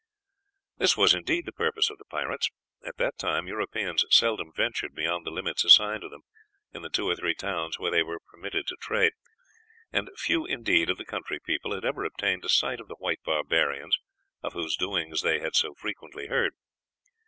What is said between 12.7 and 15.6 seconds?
of the white barbarians of whose doings they had